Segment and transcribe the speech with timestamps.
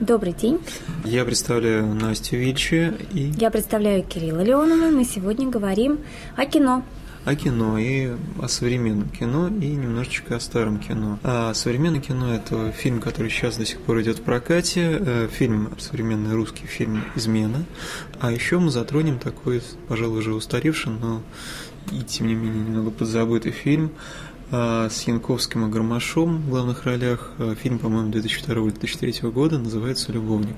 [0.00, 0.58] Добрый день.
[1.04, 3.34] Я представляю Настю Вильчи и...
[3.36, 4.90] Я представляю Кирилла Леонова.
[4.90, 5.98] Мы сегодня говорим
[6.36, 6.82] о кино.
[7.26, 11.18] О кино и о современном кино и немножечко о старом кино.
[11.22, 15.70] А современное кино– это фильм, который сейчас до сих пор идет в прокате, э, фильм,
[15.78, 17.62] современный русский фильм «Измена».
[18.20, 21.20] А еще мы затронем такой, пожалуй, уже устаревший, но
[21.92, 23.92] и тем не менее немного подзабытый фильм–
[24.50, 27.30] с Янковским и Гармашом в главных ролях.
[27.38, 30.56] А, фильм, по-моему, 2002-2003 года называется «Любовник».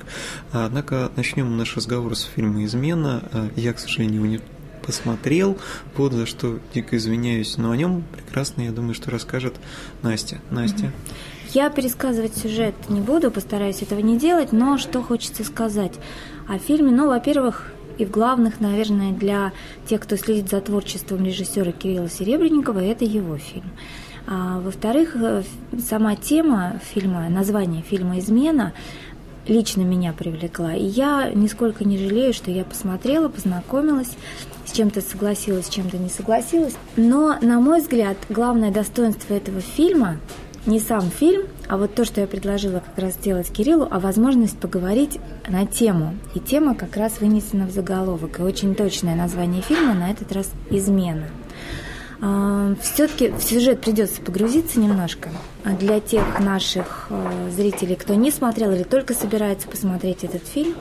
[0.53, 3.51] А, однако начнем наш разговор с фильма «Измена».
[3.57, 4.41] Я, к сожалению, его не
[4.83, 5.59] посмотрел,
[5.97, 9.55] вот за что дико извиняюсь, но о нем прекрасно, я думаю, что расскажет
[10.03, 10.41] Настя.
[10.51, 10.93] Настя.
[11.53, 15.93] Я пересказывать сюжет не буду, постараюсь этого не делать, но что хочется сказать
[16.49, 16.91] о фильме?
[16.91, 19.53] Ну, во-первых, и в главных, наверное, для
[19.87, 23.71] тех, кто следит за творчеством режиссера Кирилла Серебренникова, это его фильм.
[24.27, 25.43] А, во-вторых, э,
[25.89, 28.73] сама тема фильма, название фильма «Измена»
[29.49, 30.75] лично меня привлекла.
[30.75, 34.11] И я нисколько не жалею, что я посмотрела, познакомилась,
[34.65, 36.75] с чем-то согласилась, с чем-то не согласилась.
[36.97, 40.19] Но, на мой взгляд, главное достоинство этого фильма
[40.67, 44.59] не сам фильм, а вот то, что я предложила как раз сделать Кириллу, а возможность
[44.59, 46.15] поговорить на тему.
[46.35, 48.41] И тема как раз вынесена в заголовок.
[48.41, 51.25] И очень точное название фильма на этот раз «Измена».
[52.21, 55.31] А, Все-таки в сюжет придется погрузиться немножко.
[55.65, 60.75] Для тех наших э, зрителей, кто не смотрел или только собирается посмотреть этот фильм,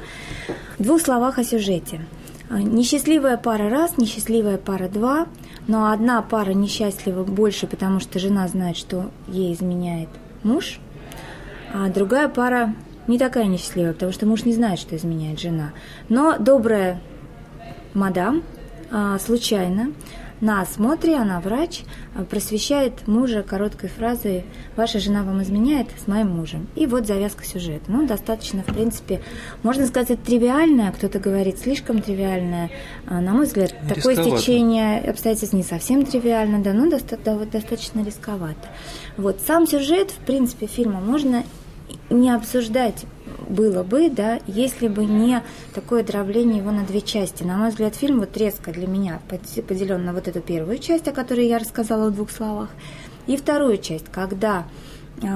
[0.77, 2.01] в двух словах о сюжете.
[2.49, 5.27] А, несчастливая пара раз, несчастливая пара два–
[5.67, 10.09] но одна пара несчастлива больше, потому что жена знает, что ей изменяет
[10.43, 10.79] муж,
[11.73, 12.73] а другая пара
[13.07, 15.71] не такая несчастливая, потому что муж не знает, что изменяет жена.
[16.09, 17.01] Но добрая
[17.93, 18.43] мадам
[18.91, 19.91] а, случайно
[20.41, 21.83] на осмотре, она врач,
[22.15, 24.43] а, просвещает мужа короткой фразой
[24.75, 26.67] «Ваша жена вам изменяет с моим мужем».
[26.75, 27.85] И вот завязка сюжета.
[27.87, 29.21] Ну, достаточно, в принципе,
[29.63, 32.71] можно сказать, это тривиальное, кто-то говорит слишком тривиальное.
[33.07, 33.95] А, на мой взгляд, рисковато.
[33.95, 38.67] такое стечение обстоятельств не совсем тривиально, да, но достаточно рисковато.
[39.17, 41.43] Вот сам сюжет, в принципе, фильма можно
[42.09, 43.05] не обсуждать
[43.47, 45.43] было бы, да, если бы не
[45.73, 47.43] такое дробление его на две части.
[47.43, 51.11] На мой взгляд, фильм вот резко для меня поделен на вот эту первую часть, о
[51.11, 52.69] которой я рассказала в двух словах,
[53.27, 54.65] и вторую часть, когда
[55.21, 55.27] э,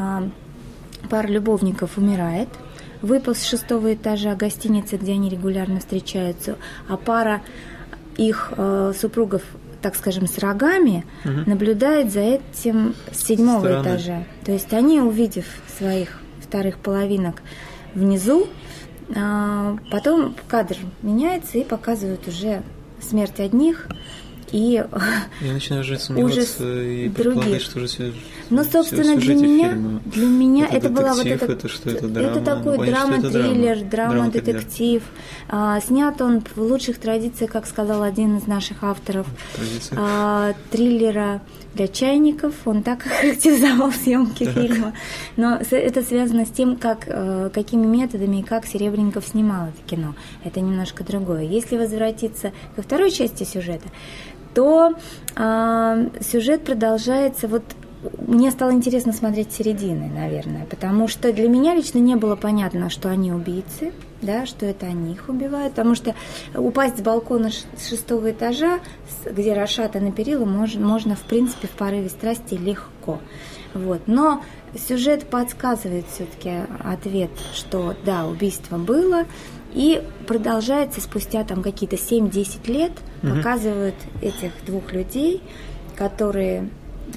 [1.09, 2.49] пара любовников умирает,
[3.01, 7.41] выпал с шестого этажа гостиницы, где они регулярно встречаются, а пара
[8.17, 9.41] их э, супругов
[9.81, 11.47] так скажем, с рогами, угу.
[11.47, 13.83] наблюдает за этим с седьмого Стороны.
[13.83, 14.23] этажа.
[14.43, 15.45] То есть они, увидев
[15.77, 17.43] своих вторых половинок
[17.95, 18.47] внизу.
[19.15, 22.63] А, потом кадр меняется и показывают уже
[23.01, 23.87] смерть одних
[24.51, 24.83] и
[25.41, 28.13] Я начинаю уже сомневаться и предполагать, что уже все
[28.49, 30.01] Ну, собственно, для меня, фильма.
[30.05, 31.45] для меня это, это была вот эта...
[31.45, 32.29] Это что, это драма?
[32.29, 35.03] Это такой драма-триллер, драма-детектив.
[35.47, 39.27] Драма, а, снят он в лучших традициях, как сказал один из наших авторов,
[39.95, 41.41] а, триллера
[41.75, 42.53] для чайников.
[42.65, 44.53] Он так характеризовал съемки так.
[44.53, 44.93] фильма.
[45.35, 50.15] Но это связано с тем, как, э, какими методами и как Серебренников снимал это кино.
[50.43, 51.43] Это немножко другое.
[51.43, 53.89] Если возвратиться ко второй части сюжета,
[54.53, 54.93] то
[55.35, 57.63] э, сюжет продолжается вот
[58.27, 63.09] мне стало интересно смотреть середины, наверное, потому что для меня лично не было понятно, что
[63.09, 66.15] они убийцы, да, что это они их убивают, потому что
[66.55, 68.79] упасть с балкона с шестого этажа,
[69.25, 73.19] где расшатаны перила, можно, можно в принципе в порыве страсти легко.
[73.73, 74.07] Вот.
[74.07, 74.41] Но
[74.87, 76.51] сюжет подсказывает все-таки
[76.83, 79.25] ответ, что да, убийство было,
[79.73, 82.91] и продолжается спустя там какие-то 7-10 лет,
[83.21, 83.35] угу.
[83.35, 85.41] показывают этих двух людей,
[85.95, 86.69] которые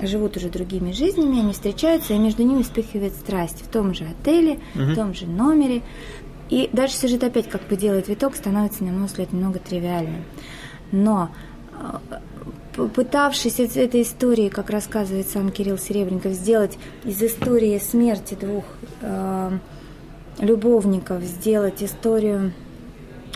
[0.02, 4.60] живут уже другими жизнями, они встречаются, и между ними вспыхивает страсть в том же отеле,
[4.74, 4.84] угу.
[4.84, 5.82] в том же номере.
[6.50, 10.24] И дальше сюжет опять, как бы делает виток, становится, на мой взгляд, немного тривиальным.
[10.92, 11.30] Но
[11.72, 18.64] э, пытавшись из этой истории, как рассказывает сам Кирилл Серебренников, сделать из истории смерти двух
[19.02, 19.58] э,
[20.38, 22.52] любовников сделать историю,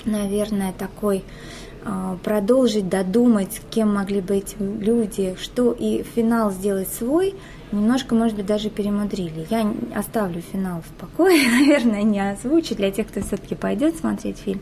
[0.04, 1.24] наверное, такой
[2.22, 7.34] продолжить, додумать, кем могли быть люди, что и финал сделать свой,
[7.72, 9.46] немножко, может быть, даже перемудрили.
[9.50, 14.60] Я оставлю финал в покое, наверное, не озвучу для тех, кто все-таки пойдет смотреть фильм.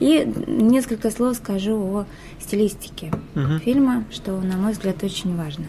[0.00, 2.06] И несколько слов скажу о
[2.40, 3.58] стилистике угу.
[3.58, 5.66] фильма, что, на мой взгляд, очень важно.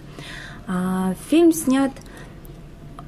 [0.67, 1.91] А, фильм снят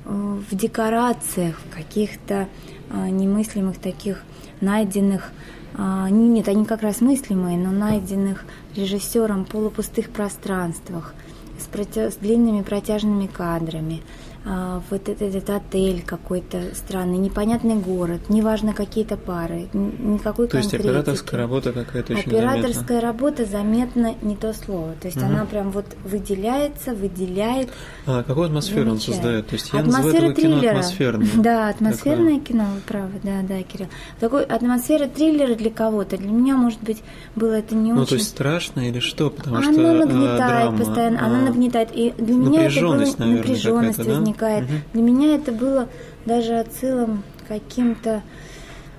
[0.06, 2.48] э, в декорациях, в каких-то
[2.92, 4.24] а, немыслимых таких
[4.62, 11.14] найденных, а, нет, они как раз мыслимые, но найденных режиссером полупустых пространствах,
[11.60, 12.10] с, проти...
[12.10, 14.02] с длинными протяжными кадрами.
[14.50, 20.74] А, вот этот, этот отель какой-то странный, непонятный город, неважно какие-то пары, никакой То есть
[20.74, 23.02] операторская работа какая-то очень Операторская заметна.
[23.02, 24.94] работа заметно не то слово.
[25.02, 25.26] То есть угу.
[25.26, 27.70] она прям вот выделяется, выделяет.
[28.06, 29.48] А какую атмосферу он создает?
[29.48, 30.60] То есть я Атмосфера называю это триллера.
[30.62, 31.28] кино атмосферное.
[31.48, 32.46] Да, атмосферное такое.
[32.46, 33.88] кино, вы правы, да, да, Кирилл.
[34.22, 36.16] Такой атмосфера триллера для кого-то.
[36.16, 37.04] Для меня, может быть,
[37.36, 38.10] было это не ну, очень.
[38.10, 39.30] то есть страшно или что?
[39.30, 41.26] Потому она что нагнетает драма, постоянно, а...
[41.26, 41.90] она нагнетает.
[41.94, 44.37] И для меня это было наверное, напряженность возникает.
[44.63, 44.74] Угу.
[44.94, 45.89] Для меня это было
[46.25, 48.24] даже отсылом каким-то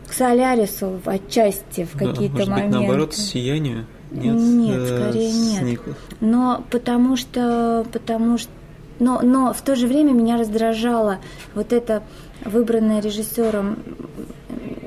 [0.08, 2.78] к Солярису отчасти в какие-то да, может моменты.
[2.78, 3.86] Быть, наоборот, сиянию?
[4.10, 5.80] Нет, нет э, скорее нет.
[6.20, 8.50] Но потому что, потому что,
[8.98, 11.18] но, но в то же время меня раздражала
[11.54, 12.02] вот эта
[12.44, 13.78] выбранная режиссером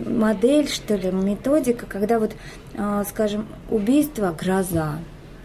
[0.05, 2.33] модель, что ли, методика, когда вот,
[2.73, 4.99] э, скажем, убийство, гроза,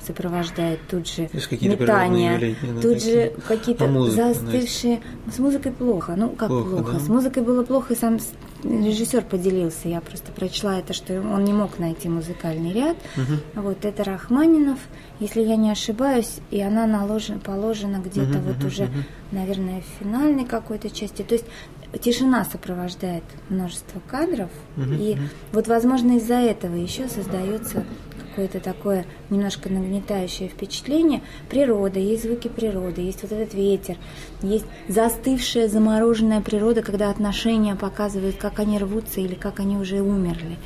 [0.07, 1.29] сопровождает тут же
[1.61, 3.01] метание, явления, тут такие.
[3.01, 5.01] же какие-то а музыка, застывшие.
[5.33, 6.15] С музыкой плохо.
[6.17, 6.69] Ну, как плохо?
[6.71, 6.93] плохо?
[6.93, 6.99] Да?
[7.01, 8.19] С музыкой было плохо, и сам
[8.63, 9.89] режиссер поделился.
[9.89, 12.97] Я просто прочла это, что он не мог найти музыкальный ряд.
[13.17, 13.63] Угу.
[13.63, 14.79] Вот это Рахманинов,
[15.21, 18.93] если я не ошибаюсь, и она наложена, положена где-то угу, вот угу, уже, угу.
[19.33, 21.23] наверное, в финальной какой-то части.
[21.23, 21.47] То есть
[22.01, 25.21] тишина сопровождает множество кадров, угу, и угу.
[25.53, 27.85] вот, возможно, из-за этого еще создается
[28.37, 31.23] какое-то такое немножко нагнетающее впечатление.
[31.49, 33.97] Природа, есть звуки природы, есть вот этот ветер,
[34.43, 40.59] есть застывшая, замороженная природа, когда отношения показывают, как они рвутся или как они уже умерли.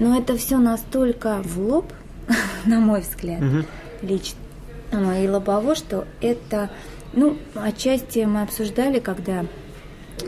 [0.00, 1.92] Но это все настолько в лоб,
[2.64, 3.64] на мой взгляд, угу.
[4.02, 6.68] лично, и лобово, что это,
[7.12, 9.46] ну, отчасти мы обсуждали, когда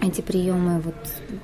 [0.00, 0.94] эти приемы, вот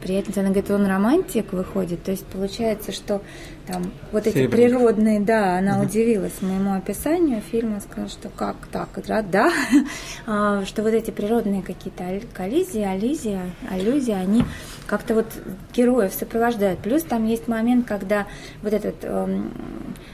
[0.00, 3.22] приятельница, она говорит, он романтик выходит, то есть получается, что
[3.66, 4.70] там вот эти Серебряник.
[4.70, 5.87] природные, да, она угу.
[5.87, 9.52] удивилась моему описанию фильма, сказала, что как так, да, да,
[10.26, 13.40] а, что вот эти природные какие-то коллизии, аллизии,
[13.70, 14.44] аллюзии, они
[14.87, 15.26] как-то вот
[15.75, 16.78] героев сопровождают.
[16.81, 18.26] Плюс там есть момент, когда
[18.62, 19.52] вот этот эм,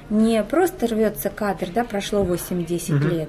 [0.08, 3.08] не просто рвется кадр, да, прошло 8-10 Мгм.
[3.08, 3.28] лет,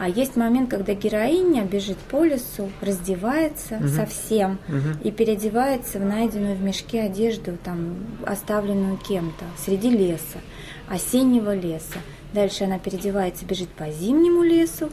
[0.00, 3.88] а есть момент, когда героиня бежит по лесу, раздевается Мгм.
[3.88, 4.98] совсем Мгм.
[5.02, 10.38] и переодевается в найденную в мешке одежду, там, оставленную кем-то среди леса,
[10.88, 11.98] осеннего леса.
[12.32, 14.90] Дальше она переодевается, бежит по зимнему лесу,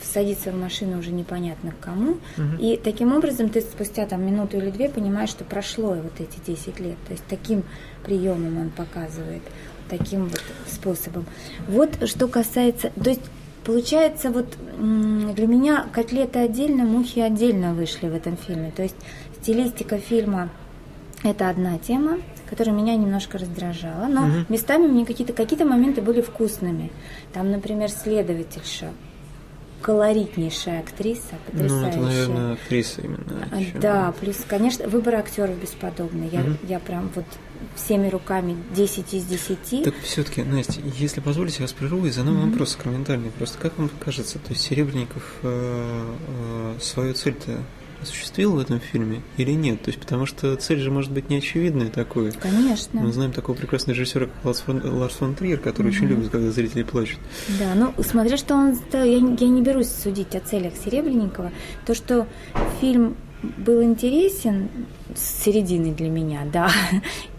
[0.00, 2.18] садится в машину уже непонятно к кому.
[2.36, 2.56] Мгм.
[2.58, 6.78] И таким образом ты спустя там минуту или две понимаешь, что прошло вот эти 10
[6.80, 6.96] лет.
[7.06, 7.64] То есть таким
[8.04, 9.42] приемом он показывает,
[9.90, 11.26] таким вот способом.
[11.66, 12.90] Вот что касается...
[13.02, 13.22] То есть
[13.68, 14.46] Получается, вот
[14.78, 18.72] для меня котлеты отдельно, мухи отдельно вышли в этом фильме.
[18.74, 18.96] То есть
[19.42, 20.48] стилистика фильма–
[21.22, 22.16] это одна тема,
[22.48, 24.46] которая меня немножко раздражала, но Мгм.
[24.48, 26.90] местами мне какие-то какие моменты были вкусными.
[27.34, 28.86] Там, например, следовательша,
[29.82, 31.90] колоритнейшая актриса, Ну, потрясающая.
[31.90, 33.48] это, наверное, актриса именно.
[33.52, 33.78] А, ещё.
[33.80, 36.28] Да, плюс, конечно, выбор актеров бесподобный.
[36.32, 36.58] Я, Мгм.
[36.66, 37.26] я прям вот
[37.76, 39.84] всеми руками 10 из 10.
[39.84, 42.50] Так все-таки, Настя, если позволите, я вас прерву и задам Мгм.
[42.50, 43.30] вопрос комментарий.
[43.36, 47.58] Просто как вам кажется, то есть Серебренников э, э, свою цель-то
[48.00, 49.82] осуществил в этом фильме или нет?
[49.82, 52.30] То есть потому что цель же может быть не очевидная такой.
[52.30, 53.00] Конечно.
[53.00, 56.10] Мы знаем такого прекрасного режиссера, как Ларс фон, Ларс фон Триер, который очень Мгм.
[56.10, 57.18] любит, когда зрители плачут.
[57.58, 61.50] Да, ну смотря что он, да, я, я не берусь судить о целях Серебренникова.
[61.86, 62.28] То, что
[62.80, 63.16] фильм
[63.56, 64.68] был интересен
[65.16, 66.70] с середины для меня, да,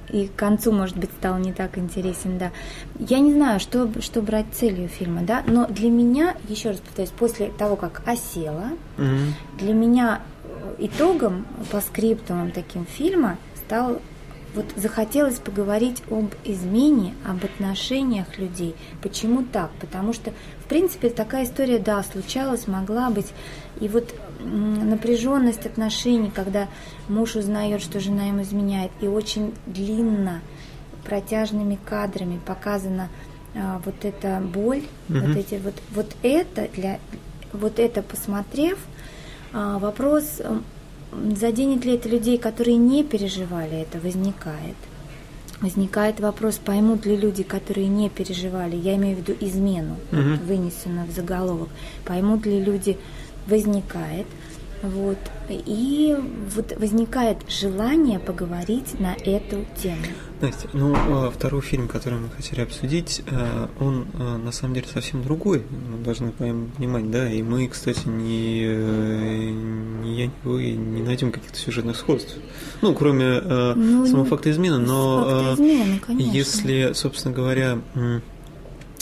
[0.10, 2.52] и к концу, может быть, стал не так интересен, да.
[3.00, 7.12] Я не знаю, что, что брать целью фильма, да, но для меня, еще раз повторюсь,
[7.12, 9.34] после того, как осела, Мгм.
[9.60, 14.02] для меня э, итогом по скриптумам таким фильма стал
[14.56, 18.76] вот захотелось поговорить об измене, об отношениях людей.
[19.02, 19.70] Почему так?
[19.80, 20.34] Потому что,
[20.70, 23.28] принципе, такая история, да, случалась, могла быть.
[23.82, 26.68] И вот напряженность отношений, когда
[27.10, 30.42] муж узнает, что жена ему изменяет, и очень длинно,
[31.04, 33.10] протяжными кадрами показана
[33.56, 35.28] а, вот эта боль, Мгм.
[35.28, 37.00] вот эти вот, вот это для
[37.52, 38.78] вот это посмотрев,
[39.54, 40.40] а, вопрос,
[41.36, 44.76] заденет ли это людей, которые не переживали это, возникает.
[45.62, 50.40] Возникает вопрос, поймут ли люди, которые не переживали, я имею в виду измену, Мгм.
[50.46, 51.68] вынесенную в заголовок,
[52.06, 52.98] поймут ли люди,
[53.48, 54.26] возникает.
[54.82, 55.18] Вот.
[55.50, 56.16] И
[56.56, 60.06] вот возникает желание поговорить на эту тему.
[60.42, 64.88] Настя, ну, а, второй фильм, который мы хотели обсудить, э, он э, на самом деле
[64.88, 69.50] совсем другой, мы должны понимать, да, и мы, кстати, не, э,
[70.02, 72.38] ни я, ни вы не найдем каких-то сюжетных сходств.
[72.82, 76.32] Ну, кроме Ну, самого факта измены, но измены, конечно.
[76.32, 77.80] если, собственно говоря,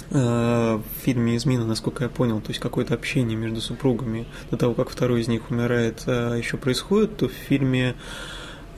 [0.09, 4.89] в фильме «Измена», насколько я понял, то есть какое-то общение между супругами до того, как
[4.89, 7.95] второй из них умирает, еще происходит, то в фильме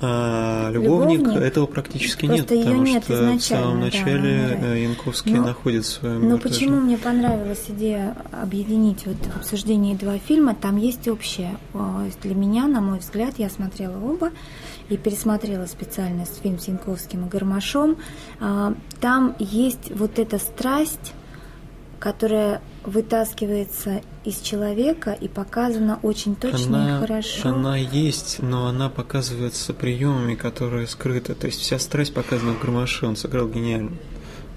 [0.01, 5.48] а, любовник, любовник этого практически нет, потому нет что в самом начале да, Янковский но,
[5.48, 10.56] находит свою Но почему мне понравилась идея объединить вот в обсуждении два фильма?
[10.56, 11.58] Там есть общее.
[12.24, 14.32] Для меня, на мой взгляд, я смотрела оба
[14.88, 17.98] и пересмотрела специально фильм с Янковским и Гармашом.
[18.39, 21.13] А, там есть вот эта страсть,
[22.00, 27.50] которая вытаскивается из человека и показана очень точно она, и хорошо.
[27.50, 31.36] Она есть, но она показывается приемами, которые скрыты.
[31.36, 33.92] То есть вся страсть показана в Гармаше, он сыграл гениально.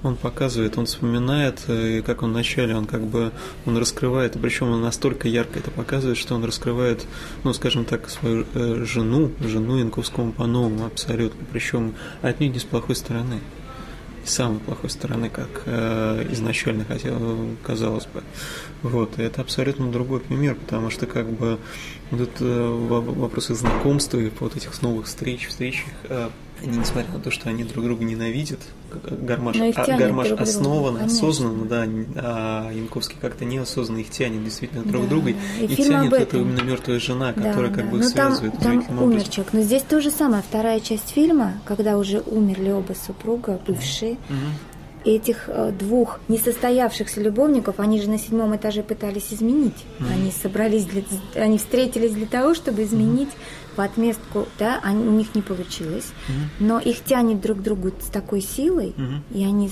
[0.02, 3.30] Он показывает, он вспоминает, э, и как он вначале, он как бы,
[3.66, 7.06] он раскрывает, причем он настолько ярко это показывает, что он раскрывает,
[7.44, 12.96] ну, скажем так, свою э, жену, жену Янковскому по-новому абсолютно, причем отнюдь не с плохой
[12.96, 13.38] стороны
[14.24, 18.22] с самой плохой стороны, как э, изначально хотел, казалось бы.
[18.82, 21.58] Вот, это абсолютно другой пример, потому что как бы
[22.10, 26.30] вот это вопросы знакомства и вот этих новых встреч, встречах, э,
[26.62, 28.60] они, несмотря на то, что они друг друга ненавидят,
[29.10, 34.82] Гармаш, а, гармаш друг основан, друга, осознанно, да, а Янковский как-то неосознанно их тянет действительно
[34.84, 37.90] друг да, друга, и, и тянет это именно мертвая жена, которая да, как да.
[37.90, 39.52] бы но связывает там, там умер человек.
[39.52, 44.72] Но здесь то же самое, вторая часть фильма, когда уже умерли оба супруга, бывшие, mm-hmm
[45.04, 49.74] этих э, двух несостоявшихся любовников, они же на седьмом этаже пытались изменить.
[49.98, 50.12] Mm-hmm.
[50.12, 51.02] Они собрались, для,
[51.34, 53.61] они встретились для того, чтобы изменить mm-hmm.
[53.76, 56.66] В отместку, да, они, у них не получилось, mm-hmm.
[56.66, 59.20] но их тянет друг к другу с такой силой, mm-hmm.
[59.34, 59.70] и они, э,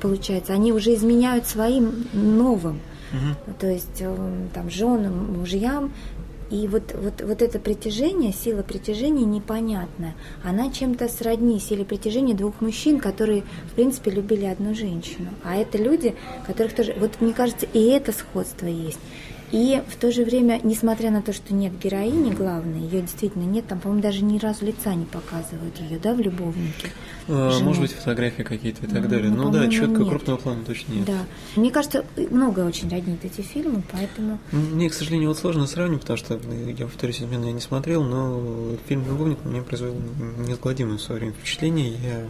[0.00, 2.80] получается, они уже изменяют своим новым.
[3.10, 3.54] Угу.
[3.58, 5.92] То есть э, там женам, мужьям
[6.50, 10.14] и вот, вот, вот это притяжение, сила притяжения непонятная.
[10.42, 15.28] Она чем-то сродни силе притяжения двух мужчин, которые, в принципе, любили одну женщину.
[15.44, 16.14] А это люди,
[16.46, 16.94] которых тоже...
[16.98, 19.00] Вот мне кажется, и это сходство есть.
[19.52, 23.66] И в то же время, несмотря на то, что нет героини главной, ее действительно нет,
[23.66, 26.90] там, по-моему, даже ни разу лица не показывают ее, да, в любовнике.
[27.28, 29.30] А, может быть, фотографии какие-то и так ну, далее.
[29.30, 30.08] Ну, ну да, четко нет.
[30.08, 31.04] крупного плана точно нет.
[31.04, 31.18] Да.
[31.56, 34.38] Мне кажется, много очень роднит эти фильмы, поэтому.
[34.52, 36.38] Мне, к сожалению, вот сложно сравнить, потому что
[36.76, 39.94] я, повторюсь, измену я не смотрел, но фильм Любовник мне произвел
[40.38, 41.90] неизгладимое в свое время впечатление.
[42.02, 42.26] Я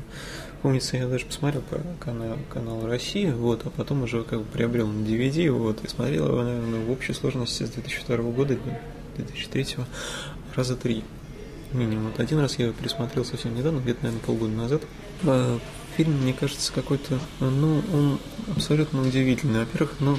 [0.62, 4.88] Помнится, я даже посмотрел по каналу, каналу России, вот, а потом уже как бы приобрел
[4.88, 8.56] на DVD, вот, и смотрел его, наверное, в общей сложности с 2002 года
[9.16, 9.76] до 2003
[10.56, 11.04] раза три
[11.72, 12.06] минимум.
[12.06, 14.82] Вот один раз я его пересмотрел совсем недавно, где-то, наверное, полгода назад.
[15.24, 15.58] А,
[15.96, 18.18] фильм, мне кажется, какой-то, ну, он
[18.54, 19.60] абсолютно удивительный.
[19.60, 20.18] Во-первых, ну,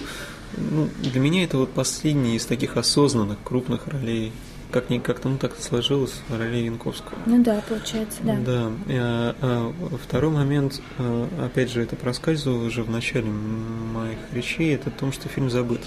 [0.58, 4.32] ну, для меня это вот последний из таких осознанных крупных ролей
[4.72, 7.18] как ни как-то ну так сложилось роли Янковского.
[7.26, 8.36] Ну да, получается, да.
[8.36, 8.72] Да.
[8.88, 9.74] А, а,
[10.04, 15.12] второй момент, а, опять же, это проскальзывало уже в начале моих речей, это о том,
[15.12, 15.82] что фильм забыт.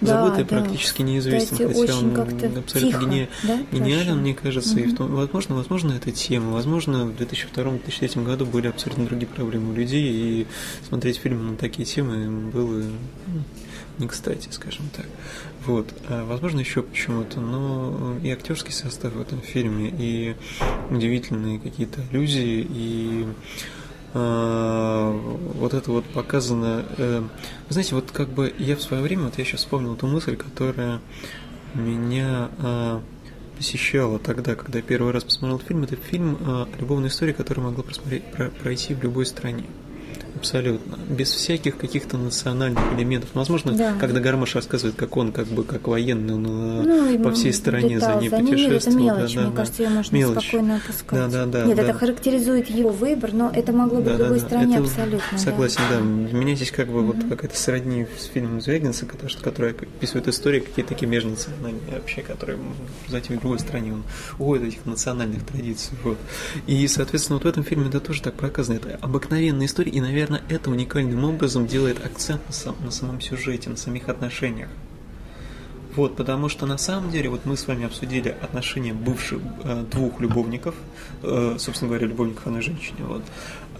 [0.00, 0.60] Да, Забытый да.
[0.60, 2.16] практически неизвестен, Кстати, хотя он
[2.58, 3.28] абсолютно тихо, гени...
[3.42, 3.60] да?
[3.72, 4.80] гениален, мне кажется, угу.
[4.80, 9.72] и в том, возможно, возможно, эта тема, возможно, в 2002-2003 году были абсолютно другие проблемы
[9.72, 10.46] у людей, и
[10.88, 12.82] смотреть фильмы на такие темы было
[13.26, 13.42] ну,
[13.98, 15.06] не кстати, скажем так.
[15.66, 15.92] Вот.
[16.08, 20.36] А, возможно, еще почему-то, но и актерский состав в этом фильме, и
[20.90, 23.26] удивительные какие-то аллюзии, и
[24.14, 25.12] а,
[25.54, 26.84] вот это вот показано.
[26.96, 30.06] Э, вы знаете, вот как бы я в свое время, вот я сейчас вспомнил ту
[30.06, 31.00] мысль, которая
[31.74, 33.02] меня а,
[33.56, 35.82] посещала тогда, когда я первый раз посмотрел фильм.
[35.82, 37.84] Это фильм а, «Любовная история», которую могла
[38.62, 39.64] пройти в любой стране.
[40.36, 40.98] Абсолютно.
[41.08, 43.30] Без всяких каких-то национальных элементов.
[43.34, 43.94] Возможно, да.
[43.98, 46.82] когда Гармаш рассказывает, как он, как бы, как военный, он э,
[47.16, 48.98] ну, по всей стране летал, за ней за путешествовал.
[48.98, 50.48] Нет, это мелочь, да, мне да, кажется, ее можно мелочь.
[50.48, 51.18] спокойно опускать.
[51.18, 51.64] Да, да, да.
[51.64, 51.82] Нет, да.
[51.82, 55.38] это характеризует его выбор, но это могло быть да, в любой да, стране это абсолютно.
[55.38, 55.98] Согласен, да.
[55.98, 56.36] да.
[56.38, 57.12] Меня здесь как бы угу.
[57.12, 62.58] вот какая-то сродни с фильмом Звягинца, который описывает истории какие-то такие межнациональные вообще, которые
[63.08, 63.92] зайти в другой стране.
[63.92, 64.04] Он
[64.38, 65.96] уходит этих национальных традиций.
[66.04, 66.18] Вот.
[66.66, 68.76] И, соответственно, вот в этом фильме это тоже так показано.
[68.76, 73.20] Это обыкновенная история, и, наверное, это уникально правильным образом делает акцент на, сам, на самом
[73.20, 74.68] сюжете, на самих отношениях.
[75.96, 80.20] Вот, потому что на самом деле, вот мы с вами обсудили отношения бывших э, двух
[80.20, 80.74] любовников,
[81.22, 83.22] э, собственно говоря, любовников одной женщины, вот,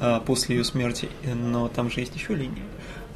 [0.01, 2.65] э, после ее смерти, но там же есть еще линии.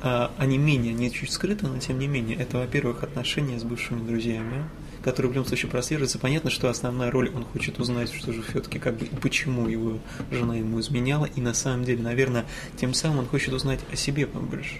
[0.02, 4.06] Э, они менее, они чуть скрыты, но тем не менее, это, во-первых, отношения с бывшими
[4.06, 4.64] друзьями,
[5.02, 6.18] который в любом случае прослеживается.
[6.18, 9.98] Понятно, что основная роль, он хочет узнать, что же все-таки как бы, почему его
[10.30, 12.44] жена ему изменяла, и на самом деле, наверное,
[12.76, 14.76] тем самым он хочет узнать о себе побольше.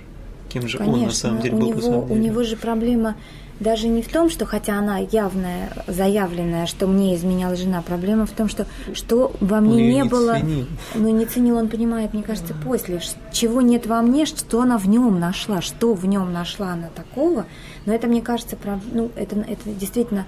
[0.49, 2.21] кем же Конечно, он на самом деле у был него, на самом деле.
[2.21, 3.17] У него же проблема
[3.63, 8.31] даже не в том, что, хотя она явная, заявленная, что мне изменяла жена, проблема в
[8.31, 10.67] том, что что во мне её не, не было, ценил.
[10.95, 13.01] ну не ценил, он понимает, мне кажется, после,
[13.33, 17.47] чего нет во мне, что она в нем нашла, что в нем нашла она такого,
[17.87, 18.57] но это, мне кажется,
[18.93, 20.27] ну это, это действительно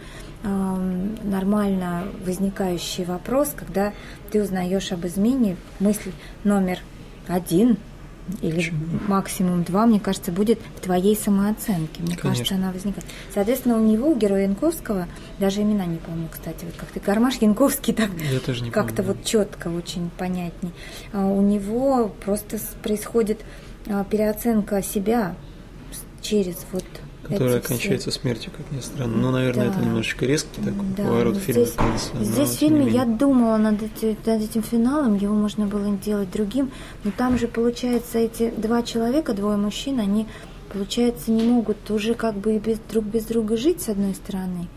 [1.22, 3.92] нормально возникающий вопрос, когда
[4.30, 6.12] ты узнаешь об измене, мысль
[6.44, 6.80] номер
[7.28, 7.78] один
[8.40, 8.72] или
[9.06, 12.02] максимум два, мне кажется, будет в твоей самооценке.
[12.02, 12.22] Мне Конечно.
[12.22, 13.06] кажется, она возникает.
[13.32, 15.06] Соответственно, у него, у героя Янковского,
[15.38, 18.10] даже имена не помню, кстати, вот как-то Гармаш Янковский так
[18.72, 20.72] как-то вот четко очень понятней.
[21.12, 23.40] А у него просто происходит
[23.86, 25.34] а, переоценка себя
[26.22, 26.84] через вот
[27.28, 29.16] Которая все- кончается смертью, как ни странно.
[29.16, 29.72] Ну, наверное, Да.
[29.76, 33.56] это немножечко резкий такой Да, поворот но фильма здесь, но здесь в фильме я думала
[33.56, 36.70] над, эти- над этим финалом, его можно было делать другим,
[37.04, 40.26] но там же, получается, эти два человека, двое мужчин, они,
[40.72, 44.68] получается, не могут уже как бы и без, друг без друга жить, с одной стороны,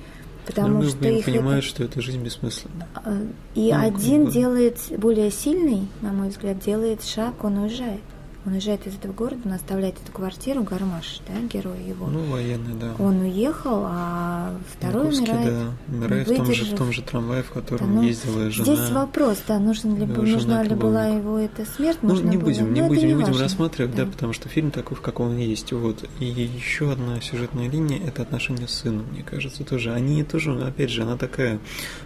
[0.45, 2.87] потому Друг что друга не их понимают, это- что эта жизнь бессмысленна.
[2.95, 3.13] а,
[3.55, 7.99] И Ну, один делает, более сильный, на мой взгляд, делает шаг, он уезжает.
[8.47, 12.07] Он уезжает из этого города, он оставляет эту квартиру, Гармаш, да, герой его.
[12.07, 12.93] Ну, военный, да.
[12.97, 15.53] Он уехал, а второй Янковский, умирает.
[15.89, 18.63] да, умирает в том, же, в том же трамвае, в Да, котором ну, ездила жена.
[18.73, 22.73] Здесь вопрос, да, нужен ли, его нужна ли была его эта смерть, Ну, не будем,
[22.73, 23.43] не будем, не будем важно.
[23.43, 24.05] рассматривать, да.
[24.05, 24.11] Да.
[24.11, 25.73] потому что фильм такой, в каком он есть.
[25.73, 26.05] Вот.
[26.21, 29.91] И еще одна сюжетная линия– это отношения с сыном, мне кажется, тоже.
[29.91, 31.59] Они тоже, опять же, она такая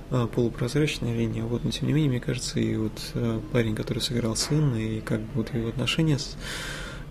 [0.10, 4.00] а, полупрозрачная линия, вот, но тем не менее, мне кажется, и вот а, парень, который
[4.00, 6.31] сыграл сына, и как бы вот его отношения с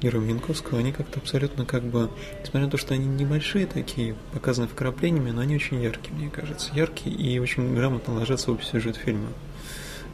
[0.01, 2.11] героем Янковского, они как-то абсолютно как бы,
[2.41, 6.71] несмотря на то, что они небольшие такие, показаны вкраплениями, но они очень яркие, мне кажется,
[6.75, 9.29] яркие и очень грамотно ложатся в сюжет фильма.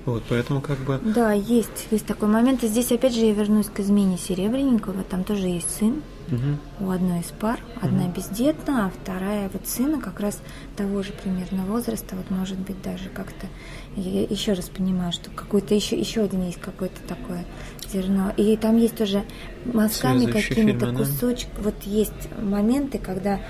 [0.06, 2.62] Вот, поэтому как бы Да, есть, есть такой момент.
[2.62, 5.02] И здесь опять же я вернусь к измене Серебренникова.
[5.02, 6.60] Там тоже есть сын мгм.
[6.78, 7.58] у одной из пар.
[7.82, 8.12] Одна Мгм.
[8.12, 10.40] бездетна, а вторая вот сына как раз
[10.76, 12.14] того же примерно возраста.
[12.14, 13.48] Вот может быть даже как-то...
[13.96, 17.44] Я еще раз понимаю, что какой-то еще, еще один есть какое-то такое
[17.92, 18.32] зерно.
[18.36, 19.24] И там есть тоже
[19.64, 20.72] мазками какими-то фильмы,
[21.20, 21.62] да?
[21.62, 23.40] Вот есть моменты, когда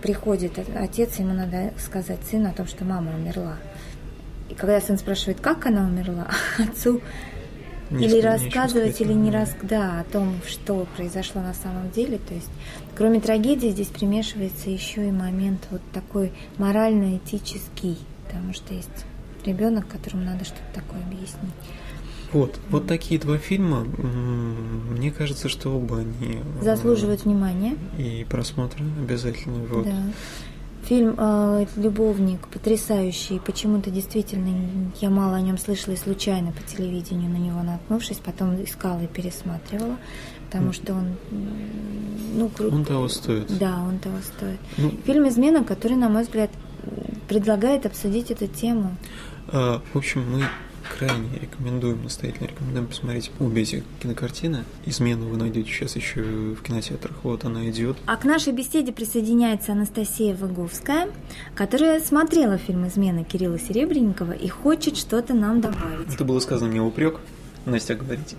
[0.00, 3.56] приходит отец, ему надо сказать сыну о том, что мама умерла.
[4.52, 7.00] И когда сын спрашивает, как она умерла, отцу
[7.90, 9.56] Не или рассказывать, или не рас...
[9.62, 12.18] да, о том, что произошло на самом деле.
[12.18, 12.50] То есть,
[12.94, 19.06] кроме трагедии, здесь примешивается еще и момент вот такой морально-этический, потому что есть
[19.46, 21.54] ребенок, которому надо что-то такое объяснить.
[22.32, 23.84] Вот, вот такие два фильма.
[23.84, 27.76] Мне кажется, что оба они э, Заслуживают внимания.
[27.98, 29.64] и просмотра обязательно.
[29.64, 29.84] Вот.
[29.86, 30.02] Да.
[30.84, 33.38] Фильм э, «Любовник» потрясающий.
[33.38, 38.62] Почему-то действительно я мало о нем слышала и случайно по телевидению на него наткнувшись, потом
[38.62, 39.96] искала и пересматривала,
[40.46, 41.16] потому что он,
[42.34, 42.72] ну, крут.
[42.72, 43.58] Он того стоит.
[43.58, 44.58] Да, он того стоит.
[44.76, 46.50] Ну, Фильм «Измена», который, на мой взгляд,
[47.28, 48.96] предлагает обсудить эту тему.
[49.52, 50.44] а, в общем, мы
[50.98, 54.64] крайне рекомендуем, настоятельно рекомендуем посмотреть обе эти кинокартины.
[54.86, 57.16] Измену вы найдете сейчас еще в кинотеатрах.
[57.22, 57.96] Вот она идет.
[58.06, 61.08] А к нашей беседе присоединяется Анастасия Выговская,
[61.54, 66.12] которая смотрела фильм «Измена» Кирилла Серебренникова и хочет что-то нам добавить.
[66.12, 67.20] Это было сказано мне упрек.
[67.64, 68.36] Настя, говорите.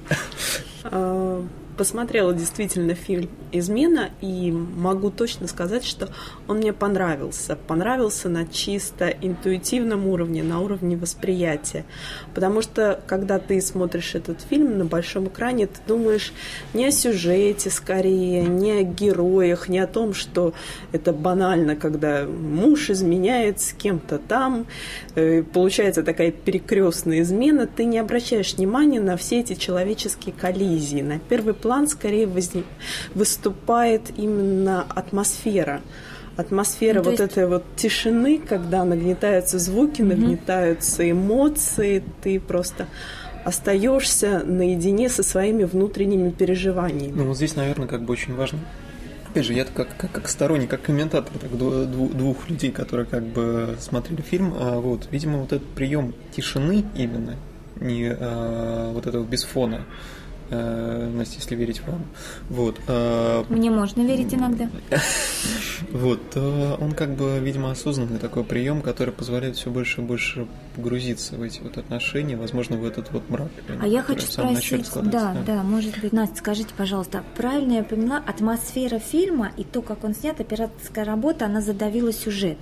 [1.78, 6.10] Посмотрела действительно фильм «Измена» и могу точно сказать, что
[6.48, 7.56] он мне понравился.
[7.56, 11.86] Понравился на чисто интуитивном уровне, на уровне восприятия.
[12.36, 16.32] Потому что, когда ты смотришь этот фильм на большом экране, ты думаешь
[16.74, 20.54] не о сюжете скорее, не о героях, не о том, что
[20.92, 24.68] это банально, когда муж изменяет с кем-то там,
[25.16, 31.02] э, получается такая перекрестная измена, ты не обращаешь внимания на все эти человеческие коллизии.
[31.02, 32.66] На первый план скорее возник,
[33.16, 35.82] выступает именно атмосфера.
[36.36, 42.88] Атмосфера Ну, вот есть- этой вот тишины, когда нагнетаются звуки, нагнетаются эмоции, ты просто
[43.46, 47.14] остаешься наедине со своими внутренними переживаниями.
[47.16, 48.60] Ну вот здесь, наверное, как бы очень важно.
[49.30, 53.06] Опять же, я как, как, как сторонник, как комментатор так, дву- дву- двух людей, которые
[53.06, 57.36] как бы смотрели фильм, а, вот, видимо, вот этот прием тишины именно,
[57.82, 59.86] не а, вот этого без фона,
[60.54, 62.06] Настя, если верить вам,
[62.50, 64.70] вот, а, Мне можно верить иногда.
[65.92, 70.48] вот, то он как бы, видимо, осознанный такой прием, который позволяет все больше и больше
[70.76, 73.50] погрузиться в эти вот отношения, возможно, в этот вот мрак.
[73.82, 79.00] А я хочу спросить, да, да, может быть, Настя, скажите, пожалуйста, правильно я поняла, атмосфера
[79.00, 82.58] фильма и то, как он снят, операторская работа, она задавила сюжет?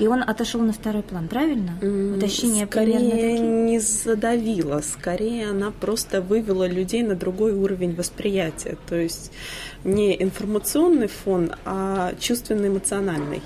[0.00, 1.76] И он отошел на второй план, правильно?
[2.16, 9.30] Уточнение скорее не задавила, скорее она просто вывела людей на другой уровень восприятия, то есть
[9.84, 13.42] не информационный фон, а чувственно-эмоциональный.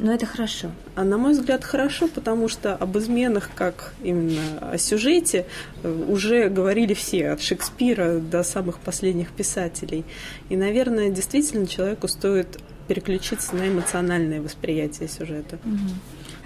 [0.00, 0.72] Но это хорошо.
[0.96, 5.46] А на мой взгляд, хорошо, потому что об изменах, как именно о сюжете,
[5.82, 10.04] э, уже говорили все, от Шекспира до самых последних писателей.
[10.48, 12.58] И, наверное, действительно человеку стоит
[12.92, 15.58] переключиться на эмоциональное восприятие сюжета.
[15.64, 15.78] Угу.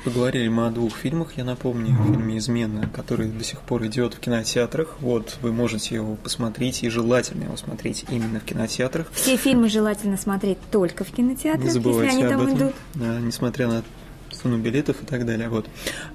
[0.05, 4.15] Поговорили мы о двух фильмах, я напомню, о фильме «Измена», который до сих пор идет
[4.15, 4.97] в кинотеатрах.
[5.01, 9.09] Вот, вы можете его посмотреть, и желательно его смотреть именно в кинотеатрах.
[9.13, 12.59] Все фильмы желательно смотреть только в кинотеатрах, Не забывайте если они об там этом.
[12.59, 12.75] идут.
[12.95, 13.83] Да, несмотря на
[14.31, 15.49] цену билетов и так далее.
[15.49, 15.67] Вот.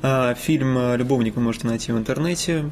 [0.02, 2.72] А фильм «Любовник» вы можете найти в интернете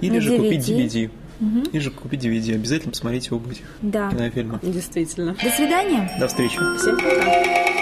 [0.00, 0.36] или на же DVD.
[0.38, 1.10] купить DVD.
[1.40, 1.70] Угу.
[1.72, 2.54] И же купить DVD.
[2.54, 4.10] Обязательно посмотрите оба этих да.
[4.10, 4.60] кинофильма.
[4.62, 5.34] Действительно.
[5.42, 6.10] До свидания.
[6.18, 6.58] До встречи.
[6.78, 7.73] Всем пока.